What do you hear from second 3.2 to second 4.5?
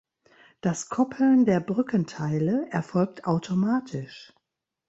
automatisch.